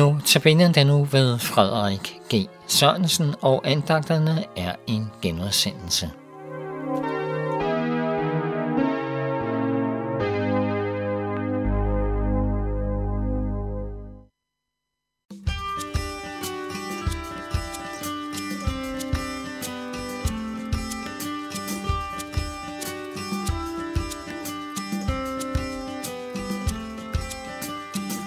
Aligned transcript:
Nu 0.00 0.16
tabiner 0.24 0.72
den 0.72 0.86
nu 0.86 1.04
ved 1.04 1.38
Frederik 1.38 2.20
G. 2.34 2.48
Sørensen, 2.66 3.34
og 3.42 3.62
andagterne 3.64 4.44
er 4.56 4.74
en 4.86 5.10
genudsendelse. 5.22 6.10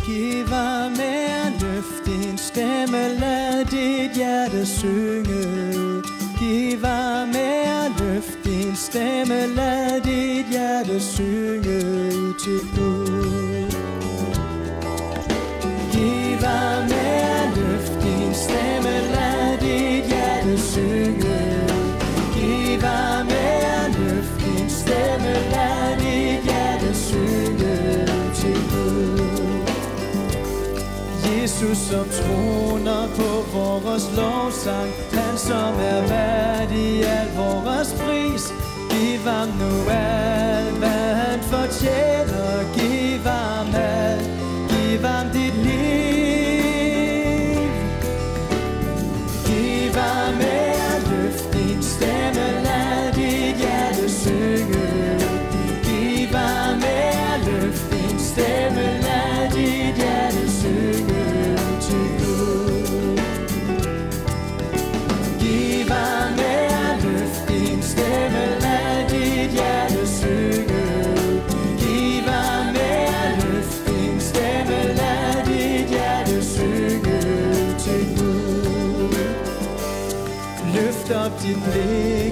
Give 0.05 0.45
me 0.97 1.22
løft 1.63 2.05
din 2.05 2.37
stemme, 2.37 3.01
lad 3.19 3.65
dit 3.65 4.11
hjerte 4.15 4.65
synge. 4.65 5.43
Giv 6.39 6.81
med 7.35 7.57
at 7.83 7.91
løft 7.99 8.37
din 8.43 8.75
stemme, 8.75 9.47
lad 9.55 10.01
dit 10.01 10.45
hjerte 10.51 10.99
synge 10.99 11.92
Som 31.73 32.05
troner 32.09 33.07
på 33.15 33.29
vores 33.87 34.15
lovsang. 34.15 34.89
Han 35.11 35.37
som 35.37 35.73
er 35.91 36.07
værdig 36.07 37.03
al 37.05 37.27
vores 37.35 37.93
pris. 37.93 38.53
Giv 38.89 39.19
ham 39.19 39.47
nu 39.47 39.89
alt, 39.89 40.77
hvad 40.77 41.15
han 41.15 41.39
fortjener. 41.39 42.22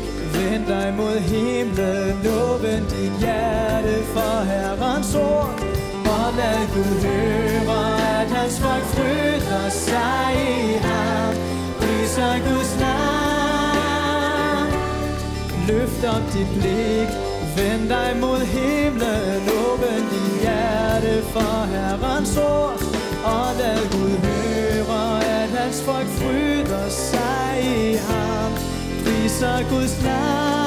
Blik, 0.02 0.34
vend 0.34 0.68
dig 0.68 0.94
mod 0.98 1.20
himlen, 1.20 2.28
åbn 2.28 2.84
dit 2.90 3.14
hjerte 3.20 4.04
for 4.14 4.44
Herrens 4.44 5.16
ord. 5.16 5.54
Og 6.06 6.34
lad 6.38 6.62
Gud 6.74 7.02
høre, 7.06 8.22
at 8.22 8.28
hans 8.28 8.60
folk 8.60 8.84
fryder 8.84 9.70
sig 9.70 10.34
i 10.36 10.78
ham, 10.78 11.34
priser 11.80 12.36
Guds 12.48 12.80
navn. 12.80 14.68
Løft 15.68 16.04
op 16.06 16.24
dit 16.34 16.48
blik, 16.60 17.10
vend 17.58 17.90
dig 17.90 18.18
mod 18.20 18.40
himlen, 18.40 19.42
åbn 19.66 20.04
dit 20.12 20.42
hjerte 20.42 21.24
for 21.34 21.66
Herrens 21.74 22.38
ord. 22.38 22.82
Og 23.24 23.48
lad 23.60 23.82
Gud 23.92 24.16
høre, 24.26 25.26
at 25.42 25.50
hans 25.50 25.82
folk 25.82 26.08
fryder 26.08 26.90
sig 26.90 27.52
i 27.64 27.96
ham, 27.96 28.41
priser 29.42 29.64
Guds 29.70 30.61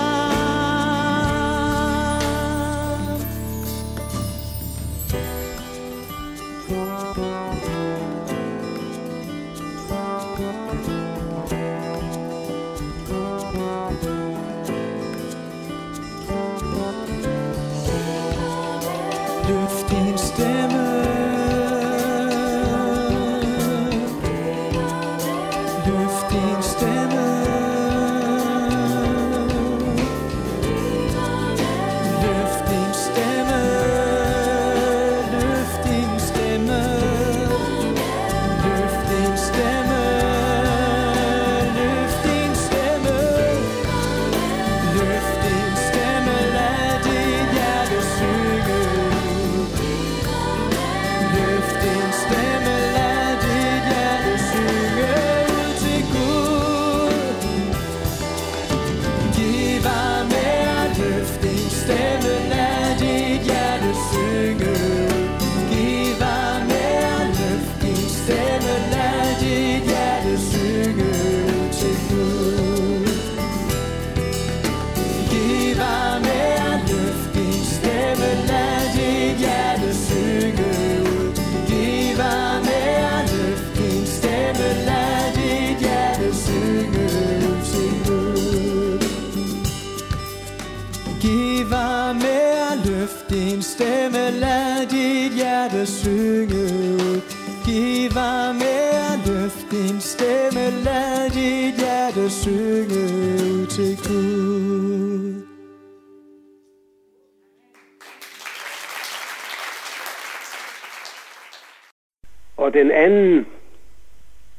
løft 61.88 62.33
giver 91.24 92.12
med 92.24 92.44
at 92.70 92.76
løft 92.88 93.24
din 93.30 93.62
stemme, 93.62 94.24
lad 94.44 94.72
dit 94.96 95.32
hjerte 95.40 95.82
synge 95.86 96.62
ud. 96.94 97.20
Giver 97.66 98.52
med 98.62 98.84
at 99.10 99.18
løft 99.28 99.66
din 99.74 99.98
stemme, 100.12 100.64
lad 100.88 101.16
dit 101.38 101.74
hjerte 101.82 102.24
synge 102.42 103.02
ud 103.48 103.66
til 103.76 103.92
Gud. 104.06 105.34
Og 112.56 112.75
den 112.75 112.90
anden 112.90 113.46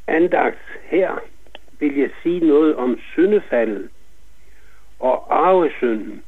andagt 0.07 0.65
her 0.83 1.11
vil 1.79 1.97
jeg 1.97 2.09
sige 2.23 2.39
noget 2.39 2.75
om 2.75 2.99
syndefaldet 3.13 3.89
og 4.99 5.15
arvesynden. 5.47 6.24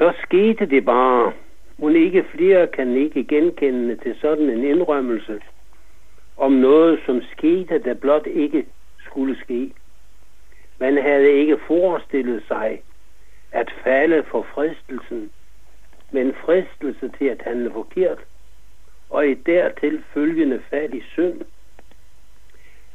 Så 0.00 0.12
skete 0.22 0.66
det 0.66 0.84
bare. 0.84 1.32
Hun 1.78 1.96
ikke 1.96 2.24
flere 2.34 2.66
kan 2.66 2.96
ikke 2.96 3.24
genkende 3.24 3.96
til 3.96 4.16
sådan 4.20 4.50
en 4.50 4.64
indrømmelse 4.64 5.40
om 6.36 6.52
noget, 6.52 7.00
som 7.06 7.22
skete, 7.32 7.78
der 7.78 7.94
blot 7.94 8.26
ikke 8.26 8.66
skulle 8.98 9.36
ske. 9.40 9.72
Man 10.78 11.02
havde 11.02 11.32
ikke 11.32 11.58
forestillet 11.66 12.42
sig 12.48 12.82
at 13.52 13.72
falde 13.84 14.24
for 14.30 14.46
fristelsen, 14.54 15.30
men 16.10 16.34
fristelse 16.44 17.10
til 17.18 17.24
at 17.24 17.42
handle 17.44 17.70
forkert, 17.72 18.18
og 19.10 19.28
i 19.28 19.34
dertil 19.34 20.02
følgende 20.14 20.62
fald 20.70 20.94
i 20.94 21.02
synd, 21.12 21.40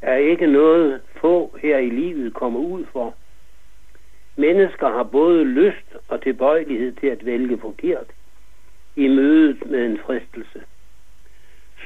er 0.02 0.16
ikke 0.16 0.46
noget 0.46 1.00
få 1.20 1.56
her 1.62 1.78
i 1.78 1.90
livet 1.90 2.34
kommer 2.34 2.60
ud 2.60 2.84
for. 2.92 3.14
Mennesker 4.36 4.88
har 4.88 5.02
både 5.02 5.44
lyst 5.44 5.96
og 6.08 6.22
tilbøjelighed 6.22 6.92
til 6.92 7.06
at 7.06 7.26
vælge 7.26 7.58
forkert 7.58 8.06
i 8.96 9.08
mødet 9.08 9.70
med 9.70 9.86
en 9.86 9.98
fristelse. 9.98 10.60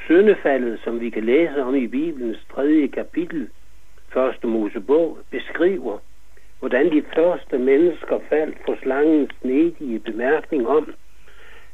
Søndefaldet, 0.08 0.80
som 0.84 1.00
vi 1.00 1.10
kan 1.10 1.24
læse 1.24 1.62
om 1.62 1.74
i 1.74 1.86
Bibelens 1.86 2.38
tredje 2.54 2.86
kapitel, 2.86 3.48
første 4.12 4.46
Mosebog, 4.46 5.18
beskriver, 5.30 5.98
hvordan 6.58 6.92
de 6.92 7.02
første 7.14 7.58
mennesker 7.58 8.18
faldt 8.28 8.58
for 8.64 8.76
slangens 8.82 9.34
nedige 9.42 9.98
bemærkning 9.98 10.68
om, 10.68 10.94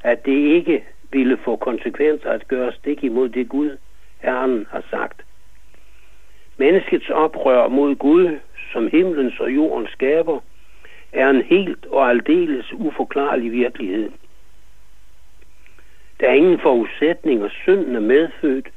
at 0.01 0.27
det 0.27 0.39
ikke 0.57 0.85
ville 1.13 1.39
få 1.45 1.57
konsekvenser 1.57 2.31
at 2.31 2.49
gøre 2.49 2.73
stik 2.73 3.05
imod 3.05 3.29
det 3.29 3.49
Gud, 3.49 3.77
Herren 4.19 4.67
har 4.71 4.85
sagt. 4.91 5.23
Menneskets 6.57 7.11
oprør 7.11 7.69
mod 7.69 7.95
Gud, 7.95 8.39
som 8.73 8.89
himlens 8.89 9.41
og 9.41 9.55
jordens 9.55 9.91
skaber, 9.91 10.41
er 11.13 11.31
en 11.31 11.43
helt 11.43 11.87
og 11.87 12.11
aldeles 12.11 12.73
uforklarlig 12.73 13.53
virkelighed. 13.53 14.11
Der 16.21 16.29
er 16.29 16.33
ingen 16.33 16.59
forudsætning, 16.59 17.43
og 17.43 17.51
synden 17.51 17.97
er 17.97 18.01
medfødt. 18.01 18.69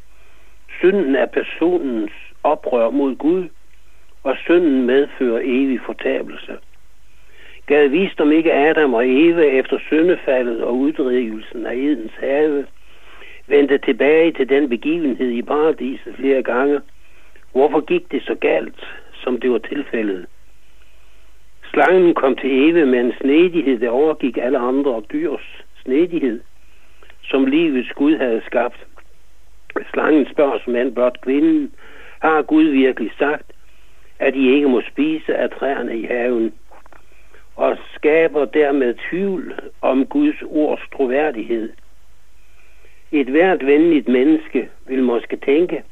Synden 0.79 1.15
er 1.15 1.25
personens 1.25 2.11
oprør 2.43 2.89
mod 2.89 3.15
Gud, 3.15 3.47
og 4.23 4.37
synden 4.37 4.85
medfører 4.85 5.41
evig 5.43 5.79
fortabelse. 5.85 6.57
Gad 7.65 7.87
vist 7.87 8.21
om 8.21 8.31
ikke 8.31 8.53
Adam 8.53 8.93
og 8.93 9.09
Eva 9.09 9.41
efter 9.41 9.79
syndefaldet 9.79 10.63
og 10.63 10.77
uddrivelsen 10.77 11.65
af 11.65 11.75
Edens 11.75 12.11
have 12.19 12.65
vendte 13.47 13.77
tilbage 13.77 14.31
til 14.31 14.49
den 14.49 14.69
begivenhed 14.69 15.29
i 15.29 15.41
paradiset 15.41 16.15
flere 16.15 16.43
gange. 16.43 16.81
Hvorfor 17.51 17.81
gik 17.81 18.11
det 18.11 18.23
så 18.23 18.35
galt, 18.35 18.83
som 19.13 19.39
det 19.39 19.51
var 19.51 19.57
tilfældet? 19.57 20.25
Slangen 21.79 22.13
kom 22.13 22.35
til 22.35 22.69
Eve 22.69 22.85
med 22.85 22.99
en 22.99 23.13
snedighed, 23.21 23.79
der 23.79 23.89
overgik 23.89 24.37
alle 24.37 24.57
andre 24.57 25.01
dyrs 25.11 25.63
snedighed, 25.83 26.41
som 27.23 27.45
livets 27.45 27.91
Gud 27.93 28.17
havde 28.17 28.41
skabt. 28.45 28.87
Slangen 29.93 30.27
spørger 30.31 30.59
som 30.63 30.75
end 30.75 30.95
blot 30.95 31.21
kvinden, 31.21 31.71
har 32.19 32.41
Gud 32.41 32.63
virkelig 32.63 33.11
sagt, 33.19 33.51
at 34.19 34.35
I 34.35 34.49
ikke 34.55 34.69
må 34.69 34.81
spise 34.81 35.35
af 35.35 35.49
træerne 35.49 35.97
i 35.97 36.05
haven, 36.05 36.53
og 37.55 37.77
skaber 37.95 38.45
dermed 38.45 38.95
tvivl 39.09 39.53
om 39.81 40.05
Guds 40.05 40.41
ords 40.41 40.81
troværdighed. 40.93 41.69
Et 43.11 43.27
hvert 43.27 43.65
venligt 43.65 44.07
menneske 44.07 44.69
vil 44.87 45.03
måske 45.03 45.37
tænke, 45.37 45.83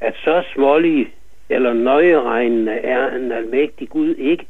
at 0.00 0.14
så 0.24 0.42
smålig 0.54 1.14
eller 1.48 1.72
nøjeregnende 1.72 2.72
er 2.72 3.16
en 3.16 3.32
almægtig 3.32 3.88
Gud 3.88 4.14
ikke. 4.14 4.46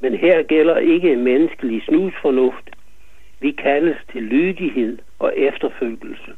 Men 0.00 0.14
her 0.14 0.42
gælder 0.42 0.76
ikke 0.76 1.16
menneskelig 1.16 1.82
snusfornuft. 1.82 2.70
Vi 3.40 3.50
kaldes 3.50 3.96
til 4.12 4.22
lydighed 4.22 4.98
og 5.18 5.32
efterfølgelse. 5.36 6.32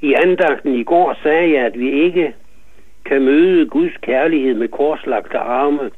I 0.00 0.12
andagten 0.12 0.74
i 0.74 0.84
går 0.84 1.18
sagde 1.22 1.52
jeg, 1.52 1.64
at 1.66 1.78
vi 1.78 1.90
ikke 1.90 2.34
kan 3.04 3.22
møde 3.22 3.66
Guds 3.66 3.96
kærlighed 4.02 4.54
med 4.54 4.68
korslagte 4.68 5.38
arme. 5.38 5.90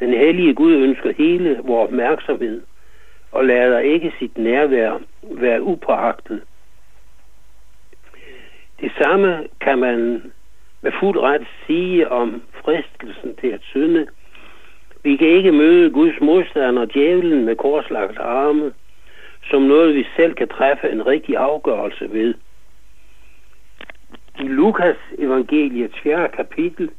Den 0.00 0.12
hellige 0.12 0.54
Gud 0.54 0.74
ønsker 0.74 1.12
hele 1.12 1.60
vores 1.64 1.88
opmærksomhed 1.88 2.62
og 3.32 3.44
lader 3.44 3.78
ikke 3.78 4.12
sit 4.18 4.38
nærvær 4.38 4.98
være 5.22 5.62
upåagtet. 5.62 6.42
Det 8.80 8.92
samme 9.02 9.48
kan 9.60 9.78
man 9.78 10.22
med 10.82 10.92
fuld 11.00 11.18
ret 11.18 11.46
sige 11.66 12.08
om 12.08 12.42
fristelsen 12.64 13.36
til 13.40 13.48
at 13.48 13.60
synde. 13.62 14.06
Vi 15.08 15.16
kan 15.16 15.28
ikke 15.28 15.52
møde 15.52 15.90
Guds 15.90 16.20
modstander, 16.20 16.84
djævlen, 16.84 17.44
med 17.44 17.56
korslagt 17.56 18.18
arme, 18.18 18.72
som 19.50 19.62
noget 19.62 19.94
vi 19.94 20.06
selv 20.16 20.34
kan 20.34 20.48
træffe 20.48 20.90
en 20.90 21.06
rigtig 21.06 21.36
afgørelse 21.36 22.12
ved. 22.12 22.34
I 24.38 24.42
Lukas 24.42 24.96
evangeliets 25.18 25.98
4. 26.02 26.28
kapitel 26.28 26.90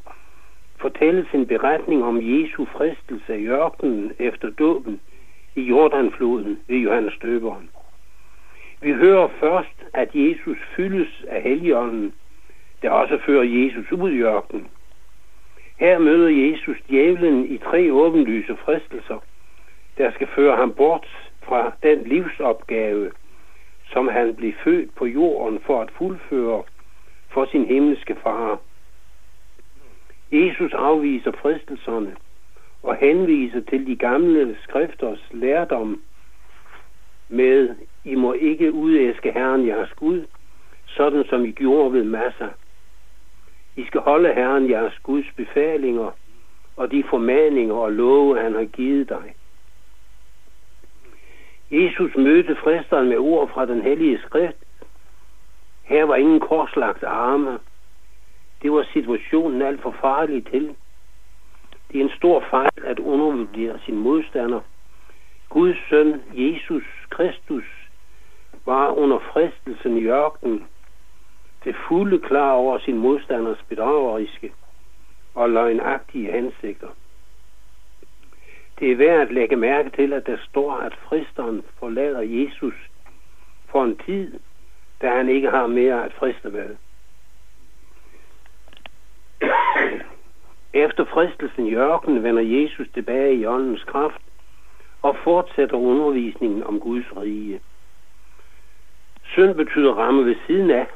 fortælles 0.82 1.28
en 1.34 1.48
beretning 1.48 2.04
om 2.04 2.20
Jesu 2.22 2.66
fristelse 2.66 3.40
i 3.40 3.48
ørkenen 3.48 4.12
efter 4.20 4.50
dåben 4.50 5.00
i 5.56 5.62
Jordanfloden 5.62 6.60
ved 6.68 6.78
Johannes 6.78 7.14
Døberen. 7.22 7.70
Vi 8.82 8.92
hører 8.92 9.28
først, 9.40 9.78
at 9.94 10.10
Jesus 10.14 10.58
fyldes 10.76 11.26
af 11.28 11.42
Helligånden, 11.42 12.14
der 12.82 12.90
også 12.90 13.18
fører 13.26 13.44
Jesus 13.44 13.92
ud 13.92 14.12
i 14.12 14.22
ørkenen. 14.22 14.68
Her 15.80 16.00
møder 16.00 16.30
Jesus 16.30 16.78
djævlen 16.90 17.46
i 17.46 17.58
tre 17.58 17.94
åbenlyse 17.94 18.58
fristelser, 18.66 19.20
der 19.98 20.12
skal 20.12 20.28
føre 20.28 20.56
ham 20.56 20.74
bort 20.74 21.08
fra 21.44 21.72
den 21.84 22.04
livsopgave, 22.04 23.12
som 23.92 24.08
han 24.08 24.36
blev 24.36 24.54
født 24.64 24.96
på 24.96 25.06
jorden 25.06 25.60
for 25.66 25.82
at 25.82 25.92
fuldføre 25.92 26.64
for 27.30 27.46
sin 27.52 27.66
himmelske 27.66 28.16
far. 28.24 28.60
Jesus 30.32 30.74
afviser 30.74 31.32
fristelserne 31.32 32.16
og 32.84 32.96
henviser 32.96 33.62
til 33.70 33.88
de 33.88 33.96
gamle 33.96 34.58
skrifters 34.64 35.28
lærdom 35.32 36.02
med, 37.30 37.76
I 38.04 38.16
må 38.16 38.34
ikke 38.34 38.74
udæske 38.74 39.32
Herren 39.32 39.68
jeres 39.68 39.94
Gud, 39.94 40.26
sådan 40.86 41.24
som 41.30 41.46
I 41.46 41.52
gjorde 41.52 41.94
ved 41.94 42.04
masser. 42.04 42.50
I 43.80 43.86
skal 43.86 44.02
holde 44.02 44.34
Herren 44.34 44.70
jeres 44.70 45.00
Guds 45.04 45.26
befalinger 45.36 46.12
og 46.78 46.92
de 46.92 47.04
formaninger 47.10 47.76
og 47.76 47.92
love, 47.92 48.42
han 48.42 48.54
har 48.54 48.66
givet 48.66 49.10
dig. 49.10 49.36
Jesus 51.72 52.16
mødte 52.16 52.56
fristeren 52.56 53.10
med 53.10 53.18
ord 53.18 53.50
fra 53.50 53.66
den 53.66 53.82
hellige 53.82 54.20
skrift. 54.26 54.58
Her 55.84 56.04
var 56.04 56.16
ingen 56.16 56.40
korslagt 56.40 57.04
arme. 57.04 57.60
Det 58.62 58.72
var 58.72 58.86
situationen 58.94 59.62
alt 59.62 59.82
for 59.82 59.96
farlig 60.02 60.48
til. 60.48 60.76
Det 61.92 62.00
er 62.00 62.04
en 62.04 62.18
stor 62.18 62.44
fejl 62.50 62.84
at 62.84 63.00
undervurdere 63.00 63.80
sin 63.86 63.98
modstander. 63.98 64.62
Guds 65.50 65.78
søn, 65.90 66.22
Jesus 66.34 66.84
Kristus, 67.10 67.66
var 68.66 68.92
under 68.92 69.20
fristelsen 69.20 69.98
i 69.98 70.06
ørkenen 70.06 70.68
til 71.64 71.76
fulde 71.88 72.20
klar 72.20 72.52
over 72.52 72.80
sin 72.80 72.98
modstanders 72.98 73.64
bedrageriske 73.70 74.54
og 75.36 75.50
løgnagtige 75.50 76.32
hensigter. 76.32 76.88
Det 78.80 78.92
er 78.92 78.96
værd 78.96 79.22
at 79.22 79.32
lægge 79.32 79.56
mærke 79.56 79.90
til, 79.90 80.14
at 80.14 80.28
der 80.28 80.38
står, 80.50 80.74
at 80.74 80.96
fristeren 80.96 81.64
forlader 81.80 82.22
Jesus 82.22 82.74
for 83.68 83.84
en 83.84 83.98
tid, 84.06 84.40
da 85.02 85.10
han 85.10 85.30
ikke 85.30 85.50
har 85.50 85.68
mere 85.68 86.06
at 86.06 86.14
friste 86.14 86.50
med. 86.50 86.76
Efter 90.86 91.06
fristelsen 91.06 91.66
i 91.66 91.76
ørkenen 91.76 92.24
vender 92.24 92.42
Jesus 92.42 92.88
tilbage 92.94 93.36
i 93.36 93.46
åndens 93.46 93.84
kraft 93.84 94.22
og 95.02 95.16
fortsætter 95.24 95.78
undervisningen 95.78 96.64
om 96.64 96.80
Guds 96.80 97.06
rige. 97.18 97.60
Synd 99.24 99.56
betyder 99.56 99.94
ramme 99.94 100.26
ved 100.26 100.36
siden 100.48 100.72
af. 100.72 100.88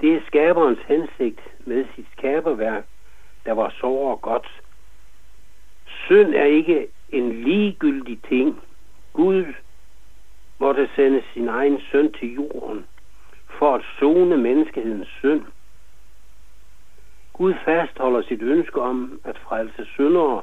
Det 0.00 0.14
er 0.14 0.20
skaberens 0.26 0.78
hensigt 0.88 1.40
med 1.66 1.84
sit 1.94 2.06
skaberværk, 2.16 2.84
der 3.46 3.52
var 3.52 3.74
så 3.80 3.86
og 3.86 4.20
godt. 4.20 4.62
Synd 5.86 6.34
er 6.34 6.44
ikke 6.44 6.88
en 7.08 7.42
ligegyldig 7.42 8.20
ting. 8.28 8.60
Gud 9.12 9.44
måtte 10.58 10.88
sende 10.96 11.22
sin 11.32 11.48
egen 11.48 11.80
søn 11.92 12.12
til 12.12 12.34
jorden 12.34 12.86
for 13.58 13.74
at 13.74 13.82
zone 13.98 14.36
menneskehedens 14.36 15.08
synd– 15.08 15.44
Gud 17.38 17.54
fastholder 17.64 18.22
sit 18.22 18.42
ønske 18.42 18.80
om 18.80 19.20
at 19.24 19.38
frelse 19.38 19.84
syndere 19.84 20.42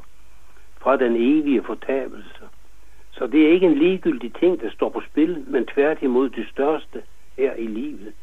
fra 0.82 0.98
den 0.98 1.16
evige 1.16 1.64
fortabelse. 1.64 2.44
Så 3.12 3.28
det 3.28 3.46
er 3.46 3.52
ikke 3.52 3.66
en 3.66 3.78
ligegyldig 3.78 4.34
ting, 4.34 4.62
der 4.62 4.70
står 4.72 4.90
på 4.90 5.02
spil, 5.02 5.46
men 5.48 5.66
tværtimod 5.66 6.30
det 6.30 6.50
største 6.50 7.04
her 7.38 7.54
i 7.54 7.68
livet. 7.68 8.14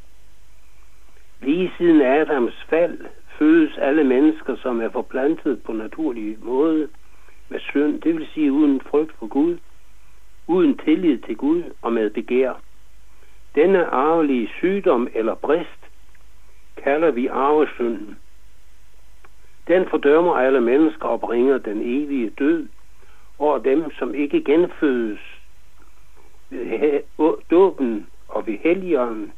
Lige 1.43 1.73
siden 1.79 2.01
Adams 2.01 2.67
fald 2.69 2.99
fødes 3.39 3.79
alle 3.79 4.05
mennesker, 4.05 4.57
som 4.57 4.81
er 4.81 4.89
forplantet 4.89 5.63
på 5.63 5.73
naturlig 5.73 6.37
måde 6.43 6.89
med 7.49 7.61
synd, 7.61 8.01
det 8.01 8.15
vil 8.15 8.27
sige 8.35 8.53
uden 8.53 8.81
frygt 8.81 9.13
for 9.19 9.27
Gud, 9.27 9.59
uden 10.47 10.79
tillid 10.79 11.19
til 11.19 11.37
Gud 11.37 11.63
og 11.83 11.93
med 11.93 12.11
begær. 12.11 12.53
Denne 13.55 13.87
arvelige 13.87 14.49
sygdom 14.59 15.09
eller 15.15 15.35
brist 15.35 15.91
kalder 16.77 17.11
vi 17.11 17.27
arvesynden. 17.27 18.19
Den 19.69 19.89
fordømmer 19.89 20.35
alle 20.35 20.61
mennesker 20.61 21.07
og 21.09 21.21
bringer 21.21 21.59
den 21.59 21.81
evige 21.81 22.31
død 22.31 22.69
over 23.39 23.59
dem, 23.59 23.91
som 23.91 24.15
ikke 24.15 24.45
genfødes 24.45 25.21
ved 26.51 27.01
dåben 27.51 28.07
og 28.29 28.47
ved 28.47 28.59
helligånden. 28.59 29.33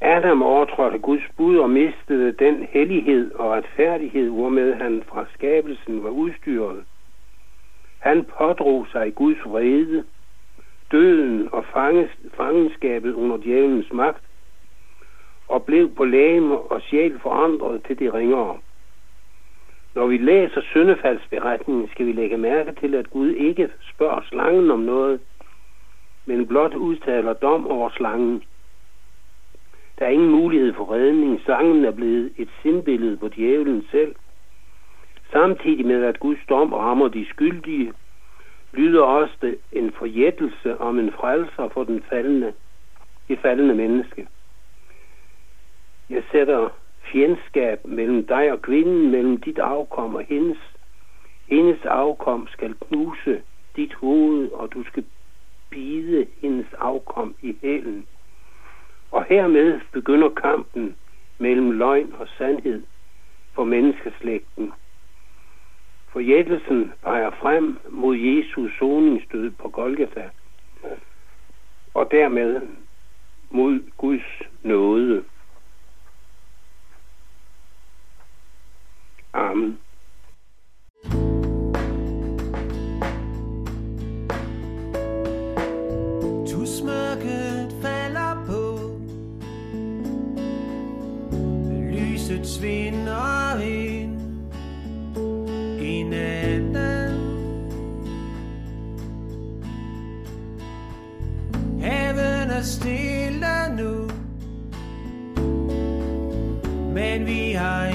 Adam 0.00 0.42
overtrådte 0.42 0.98
Guds 0.98 1.22
bud 1.36 1.56
og 1.56 1.70
mistede 1.70 2.32
den 2.32 2.66
hellighed 2.70 3.34
og 3.34 3.50
retfærdighed, 3.50 4.30
hvormed 4.30 4.74
han 4.74 5.02
fra 5.08 5.26
skabelsen 5.34 6.04
var 6.04 6.10
udstyret. 6.10 6.84
Han 7.98 8.24
pådrog 8.38 8.86
sig 8.92 9.14
Guds 9.14 9.44
vrede, 9.44 10.04
døden 10.92 11.48
og 11.52 11.64
fanges, 11.64 12.10
fangenskabet 12.36 13.12
under 13.12 13.36
djævelens 13.36 13.92
magt, 13.92 14.24
og 15.48 15.64
blev 15.64 15.94
på 15.94 16.04
læme 16.04 16.58
og 16.58 16.80
sjæl 16.82 17.18
forandret 17.20 17.82
til 17.86 17.98
det 17.98 18.14
ringere. 18.14 18.58
Når 19.94 20.06
vi 20.06 20.18
læser 20.18 20.60
syndefaldsberetningen, 20.60 21.88
skal 21.88 22.06
vi 22.06 22.12
lægge 22.12 22.36
mærke 22.36 22.72
til, 22.80 22.94
at 22.94 23.10
Gud 23.10 23.30
ikke 23.30 23.70
spørger 23.94 24.20
slangen 24.28 24.70
om 24.70 24.80
noget, 24.80 25.20
men 26.26 26.46
blot 26.46 26.74
udtaler 26.74 27.32
dom 27.32 27.66
over 27.66 27.90
slangen. 27.90 28.42
Der 29.98 30.06
er 30.06 30.10
ingen 30.10 30.30
mulighed 30.30 30.74
for 30.74 30.92
redning. 30.94 31.40
Sangen 31.46 31.84
er 31.84 31.90
blevet 31.90 32.32
et 32.36 32.48
sindbillede 32.62 33.16
på 33.16 33.28
djævelen 33.28 33.84
selv. 33.90 34.14
Samtidig 35.32 35.86
med, 35.86 36.04
at 36.04 36.20
Guds 36.20 36.38
dom 36.48 36.72
rammer 36.72 37.08
de 37.08 37.26
skyldige, 37.28 37.92
lyder 38.72 39.02
også 39.02 39.56
en 39.72 39.92
forjættelse 39.92 40.78
om 40.78 40.98
en 40.98 41.12
frelser 41.12 41.68
for 41.68 41.84
den 41.84 42.02
faldende, 42.02 42.52
det 43.28 43.38
faldende 43.38 43.74
menneske. 43.74 44.28
Jeg 46.10 46.22
sætter 46.32 46.68
fjendskab 47.12 47.86
mellem 47.86 48.26
dig 48.26 48.52
og 48.52 48.62
kvinden, 48.62 49.10
mellem 49.10 49.40
dit 49.40 49.58
afkom 49.58 50.14
og 50.14 50.24
hendes. 50.28 50.58
Hendes 51.48 51.84
afkom 51.84 52.46
skal 52.50 52.74
knuse 52.74 53.42
dit 53.76 53.94
hoved, 53.94 54.50
og 54.50 54.72
du 54.74 54.84
skal 54.84 55.04
bide 55.70 56.26
hendes 56.40 56.66
afkom 56.78 57.34
i 57.42 57.56
hælen. 57.62 58.06
Og 59.10 59.24
hermed 59.24 59.80
begynder 59.92 60.28
kampen 60.28 60.96
mellem 61.38 61.70
løgn 61.70 62.12
og 62.18 62.28
sandhed 62.38 62.82
for 63.54 63.64
menneskeslægten. 63.64 64.72
Forjættelsen 66.08 66.92
peger 67.02 67.30
frem 67.30 67.78
mod 67.90 68.16
Jesus 68.16 68.72
soningsdød 68.78 69.50
på 69.50 69.68
Golgata, 69.68 70.30
og 71.94 72.10
dermed 72.10 72.60
mod 73.50 73.80
Guds 73.96 74.42
nåde. 74.62 75.24
Stille 102.62 103.76
nu. 103.76 104.10
Men 106.94 107.26
vi 107.26 107.52
har 107.52 107.86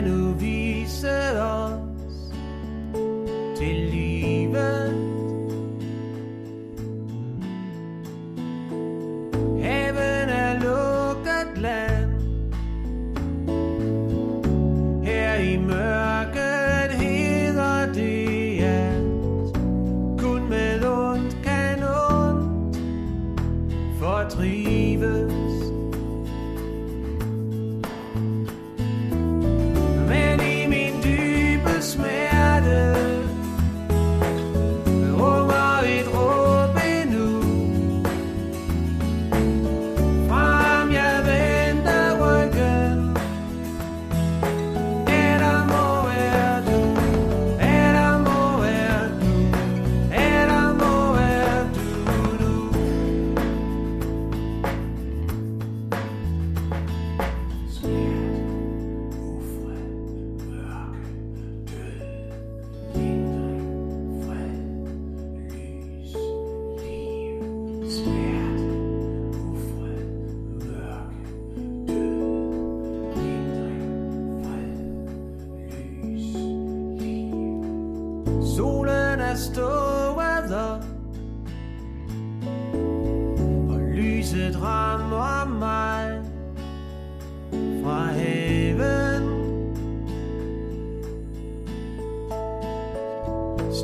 Genovese 0.00 1.04
oh. 1.36 1.59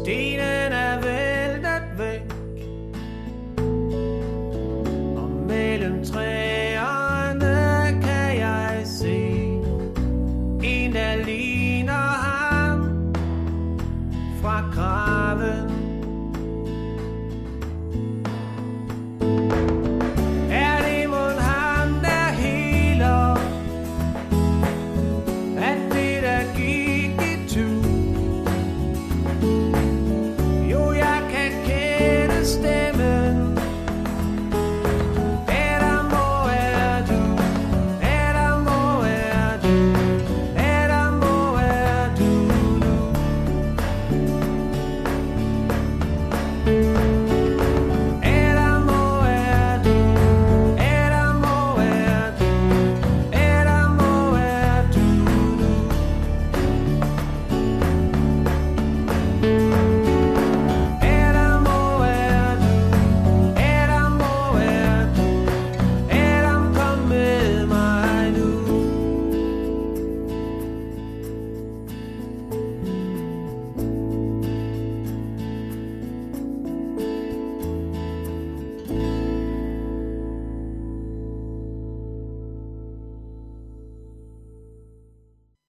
Stayed 0.07 0.39
in 0.39 0.76